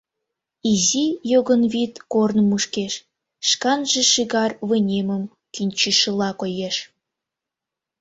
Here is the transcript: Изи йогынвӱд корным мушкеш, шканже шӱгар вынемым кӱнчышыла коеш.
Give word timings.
Изи 0.71 1.05
йогынвӱд 1.31 1.93
корным 2.13 2.47
мушкеш, 2.51 2.93
шканже 3.49 4.01
шӱгар 4.11 4.51
вынемым 4.67 5.23
кӱнчышыла 5.53 6.29
коеш. 6.39 6.75